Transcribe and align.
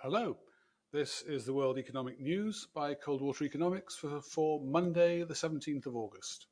Hello, 0.00 0.38
this 0.92 1.22
is 1.22 1.44
the 1.44 1.52
World 1.52 1.76
Economic 1.76 2.20
News 2.20 2.68
by 2.72 2.94
Coldwater 2.94 3.42
Economics 3.42 3.96
for, 3.96 4.22
for 4.22 4.60
Monday, 4.60 5.24
the 5.24 5.34
17th 5.34 5.86
of 5.86 5.96
August. 5.96 6.46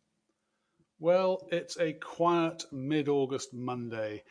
Well, 0.99 1.47
it's 1.53 1.79
a 1.79 1.93
quiet 1.93 2.65
mid 2.73 3.09
August 3.09 3.55
Monday, 3.55 4.25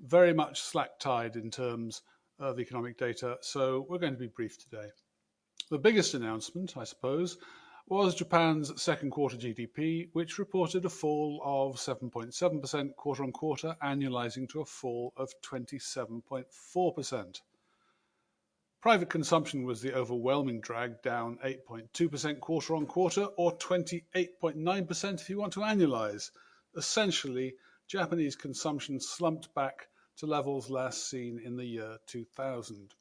very 0.00 0.32
much 0.32 0.62
slack 0.62 0.98
tide 0.98 1.36
in 1.36 1.50
terms 1.50 2.00
of 2.38 2.58
economic 2.58 2.96
data, 2.96 3.36
so 3.42 3.84
we're 3.90 3.98
going 3.98 4.14
to 4.14 4.18
be 4.18 4.28
brief 4.28 4.58
today. 4.58 4.88
The 5.70 5.76
biggest 5.76 6.14
announcement, 6.14 6.78
I 6.78 6.84
suppose, 6.84 7.36
was 7.88 8.14
Japan's 8.14 8.80
second 8.80 9.10
quarter 9.10 9.36
GDP, 9.36 10.08
which 10.14 10.38
reported 10.38 10.86
a 10.86 10.88
fall 10.88 11.42
of 11.44 11.76
7.7% 11.76 12.96
quarter 12.96 13.22
on 13.22 13.32
quarter, 13.32 13.76
annualizing 13.84 14.48
to 14.48 14.62
a 14.62 14.64
fall 14.64 15.12
of 15.18 15.30
27.4%. 15.42 17.40
Private 18.82 19.10
consumption 19.10 19.62
was 19.62 19.80
the 19.80 19.94
overwhelming 19.94 20.60
drag, 20.60 21.02
down 21.02 21.38
8.2% 21.44 22.40
quarter 22.40 22.74
on 22.74 22.84
quarter, 22.86 23.26
or 23.36 23.56
28.9% 23.58 25.20
if 25.20 25.30
you 25.30 25.38
want 25.38 25.52
to 25.52 25.60
annualize. 25.60 26.32
Essentially, 26.76 27.54
Japanese 27.86 28.34
consumption 28.34 28.98
slumped 28.98 29.54
back 29.54 29.86
to 30.16 30.26
levels 30.26 30.68
last 30.68 31.08
seen 31.08 31.38
in 31.38 31.56
the 31.56 31.64
year 31.64 31.98
2000. 32.08 32.92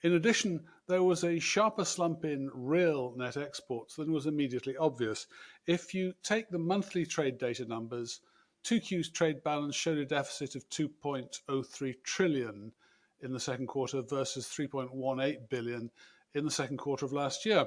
In 0.00 0.14
addition, 0.14 0.66
there 0.86 1.02
was 1.02 1.24
a 1.24 1.38
sharper 1.38 1.84
slump 1.84 2.24
in 2.24 2.50
real 2.54 3.14
net 3.18 3.36
exports 3.36 3.96
than 3.96 4.12
was 4.12 4.24
immediately 4.24 4.78
obvious. 4.78 5.26
If 5.66 5.92
you 5.92 6.14
take 6.22 6.48
the 6.48 6.58
monthly 6.58 7.04
trade 7.04 7.36
data 7.36 7.66
numbers, 7.66 8.22
2Q's 8.64 9.10
trade 9.10 9.44
balance 9.44 9.74
showed 9.74 9.98
a 9.98 10.06
deficit 10.06 10.54
of 10.54 10.66
2.03 10.70 12.02
trillion 12.02 12.72
in 13.24 13.32
the 13.32 13.40
second 13.40 13.66
quarter 13.66 14.02
versus 14.02 14.46
3.18 14.46 15.48
billion 15.48 15.90
in 16.34 16.44
the 16.44 16.50
second 16.50 16.76
quarter 16.76 17.04
of 17.04 17.12
last 17.12 17.44
year. 17.44 17.66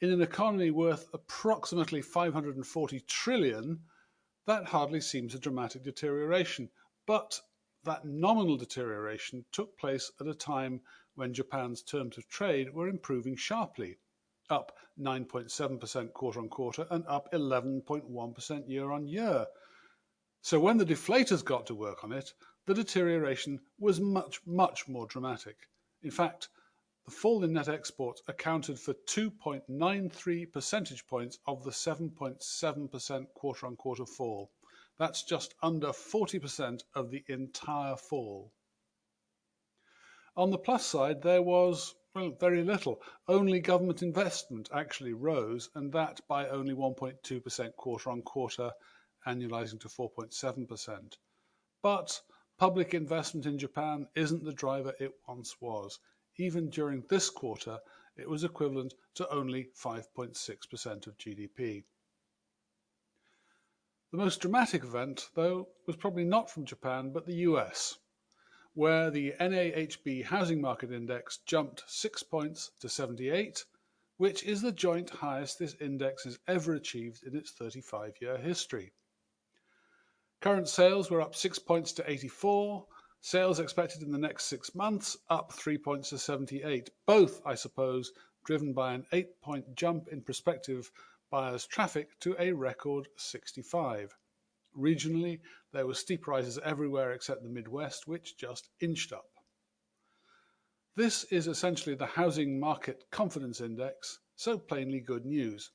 In 0.00 0.12
an 0.12 0.22
economy 0.22 0.70
worth 0.70 1.08
approximately 1.12 2.02
540 2.02 3.00
trillion, 3.00 3.80
that 4.46 4.66
hardly 4.66 5.00
seems 5.00 5.34
a 5.34 5.38
dramatic 5.38 5.82
deterioration. 5.82 6.68
But 7.06 7.40
that 7.84 8.04
nominal 8.04 8.56
deterioration 8.56 9.44
took 9.52 9.76
place 9.78 10.12
at 10.20 10.26
a 10.26 10.34
time 10.34 10.80
when 11.14 11.34
Japan's 11.34 11.82
terms 11.82 12.18
of 12.18 12.28
trade 12.28 12.72
were 12.72 12.88
improving 12.88 13.36
sharply, 13.36 13.98
up 14.48 14.76
9.7% 14.98 16.12
quarter 16.12 16.40
on 16.40 16.48
quarter 16.48 16.86
and 16.90 17.04
up 17.06 17.32
11.1% 17.32 18.68
year 18.68 18.90
on 18.90 19.06
year. 19.06 19.46
So 20.42 20.58
when 20.58 20.78
the 20.78 20.86
deflators 20.86 21.44
got 21.44 21.66
to 21.66 21.74
work 21.74 22.02
on 22.02 22.12
it, 22.12 22.32
the 22.64 22.72
deterioration 22.72 23.60
was 23.78 24.00
much, 24.00 24.40
much 24.46 24.88
more 24.88 25.06
dramatic. 25.06 25.68
In 26.02 26.10
fact, 26.10 26.48
the 27.04 27.10
fall 27.10 27.44
in 27.44 27.52
net 27.52 27.68
exports 27.68 28.22
accounted 28.26 28.78
for 28.80 28.94
2.93 28.94 30.50
percentage 30.52 31.06
points 31.06 31.38
of 31.46 31.62
the 31.64 31.70
7.7% 31.70 33.34
quarter 33.34 33.66
on 33.66 33.76
quarter 33.76 34.06
fall. 34.06 34.50
That's 34.96 35.22
just 35.22 35.54
under 35.62 35.88
40% 35.88 36.84
of 36.94 37.10
the 37.10 37.24
entire 37.28 37.96
fall. 37.96 38.52
On 40.36 40.50
the 40.50 40.58
plus 40.58 40.86
side, 40.86 41.20
there 41.22 41.42
was, 41.42 41.94
well, 42.14 42.30
very 42.30 42.64
little. 42.64 43.02
Only 43.28 43.60
government 43.60 44.02
investment 44.02 44.70
actually 44.72 45.12
rose, 45.12 45.68
and 45.74 45.92
that 45.92 46.20
by 46.28 46.48
only 46.48 46.72
1.2% 46.72 47.76
quarter 47.76 48.10
on 48.10 48.22
quarter, 48.22 48.72
annualizing 49.26 49.80
to 49.80 49.88
4.7%. 49.88 51.16
But 51.82 52.20
Public 52.60 52.92
investment 52.92 53.46
in 53.46 53.56
Japan 53.56 54.06
isn't 54.14 54.44
the 54.44 54.52
driver 54.52 54.94
it 55.00 55.18
once 55.26 55.62
was. 55.62 55.98
Even 56.36 56.68
during 56.68 57.00
this 57.08 57.30
quarter, 57.30 57.80
it 58.18 58.28
was 58.28 58.44
equivalent 58.44 58.92
to 59.14 59.26
only 59.30 59.70
5.6% 59.82 61.06
of 61.06 61.16
GDP. 61.16 61.84
The 64.10 64.18
most 64.18 64.42
dramatic 64.42 64.84
event, 64.84 65.30
though, 65.32 65.70
was 65.86 65.96
probably 65.96 66.24
not 66.24 66.50
from 66.50 66.66
Japan, 66.66 67.12
but 67.12 67.24
the 67.24 67.48
US, 67.48 67.98
where 68.74 69.10
the 69.10 69.32
NAHB 69.40 70.24
Housing 70.24 70.60
Market 70.60 70.92
Index 70.92 71.38
jumped 71.46 71.84
six 71.86 72.22
points 72.22 72.72
to 72.80 72.90
78, 72.90 73.64
which 74.18 74.42
is 74.42 74.60
the 74.60 74.70
joint 74.70 75.08
highest 75.08 75.58
this 75.58 75.76
index 75.80 76.24
has 76.24 76.38
ever 76.46 76.74
achieved 76.74 77.22
in 77.22 77.34
its 77.34 77.52
35 77.52 78.20
year 78.20 78.36
history. 78.36 78.92
Current 80.40 80.70
sales 80.70 81.10
were 81.10 81.20
up 81.20 81.36
six 81.36 81.58
points 81.58 81.92
to 81.92 82.10
84. 82.10 82.86
Sales 83.20 83.60
expected 83.60 84.00
in 84.02 84.10
the 84.10 84.16
next 84.16 84.44
six 84.44 84.74
months 84.74 85.18
up 85.28 85.52
three 85.52 85.76
points 85.76 86.08
to 86.08 86.18
78. 86.18 86.88
Both, 87.04 87.42
I 87.44 87.54
suppose, 87.54 88.10
driven 88.44 88.72
by 88.72 88.94
an 88.94 89.06
eight 89.12 89.38
point 89.42 89.74
jump 89.74 90.08
in 90.08 90.22
prospective 90.22 90.90
buyers' 91.28 91.66
traffic 91.66 92.18
to 92.20 92.34
a 92.38 92.52
record 92.52 93.08
65. 93.16 94.16
Regionally, 94.74 95.40
there 95.72 95.86
were 95.86 95.92
steep 95.92 96.26
rises 96.26 96.58
everywhere 96.64 97.12
except 97.12 97.42
the 97.42 97.50
Midwest, 97.50 98.08
which 98.08 98.38
just 98.38 98.70
inched 98.80 99.12
up. 99.12 99.28
This 100.94 101.24
is 101.24 101.48
essentially 101.48 101.96
the 101.96 102.06
housing 102.06 102.58
market 102.58 103.04
confidence 103.10 103.60
index, 103.60 104.20
so 104.36 104.58
plainly 104.58 105.00
good 105.00 105.26
news. 105.26 105.70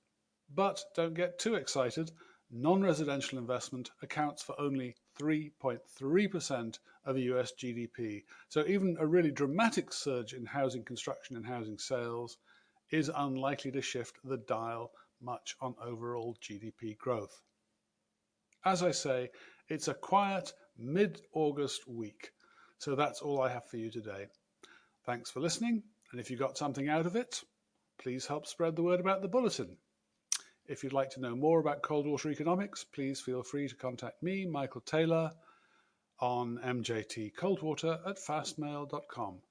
But 0.50 0.84
don't 0.96 1.14
get 1.14 1.38
too 1.38 1.54
excited 1.54 2.12
non-residential 2.52 3.38
investment 3.38 3.92
accounts 4.02 4.42
for 4.44 4.60
only 4.60 4.96
3.3% 5.20 6.80
of 7.06 7.18
US 7.18 7.54
GDP. 7.54 8.24
So 8.50 8.66
even 8.68 8.98
a 9.00 9.08
really 9.08 9.32
dramatic 9.32 9.92
surge 9.92 10.34
in 10.34 10.46
housing 10.46 10.84
construction 10.84 11.36
and 11.36 11.46
housing 11.46 11.78
sales 11.78 12.38
is 12.92 13.12
unlikely 13.16 13.72
to 13.72 13.82
shift 13.82 14.18
the 14.24 14.38
dial 14.38 14.92
much 15.22 15.56
on 15.62 15.76
overall 15.82 16.38
GDP 16.42 16.98
growth. 16.98 17.42
As 18.64 18.84
I 18.84 18.92
say, 18.92 19.32
it's 19.68 19.88
a 19.88 19.94
quiet 19.94 20.54
mid-August 20.78 21.88
week. 21.88 22.32
So 22.78 22.96
that's 22.96 23.22
all 23.22 23.42
I 23.42 23.50
have 23.50 23.66
for 23.68 23.78
you 23.78 23.90
today. 23.90 24.28
Thanks 25.06 25.32
for 25.32 25.40
listening, 25.40 25.84
and 26.12 26.20
if 26.20 26.30
you 26.30 26.38
got 26.38 26.58
something 26.58 26.90
out 26.90 27.06
of 27.06 27.16
it, 27.16 27.44
please 28.00 28.26
help 28.26 28.48
spread 28.48 28.76
the 28.76 28.84
word 28.84 29.00
about 29.00 29.22
the 29.22 29.28
bulletin. 29.28 29.78
If 30.68 30.84
you'd 30.84 30.94
like 30.94 31.12
to 31.12 31.20
know 31.20 31.36
more 31.36 31.60
about 31.60 31.84
Coldwater 31.84 32.32
Economics, 32.32 32.84
please 32.84 33.22
feel 33.22 33.44
free 33.44 33.68
to 33.68 33.76
contact 33.76 34.24
me, 34.24 34.48
Michael 34.48 34.82
Taylor, 34.82 35.32
on 36.20 36.58
mjtcoldwater 36.58 38.00
at 38.08 38.18
fastmail.com. 38.18 39.42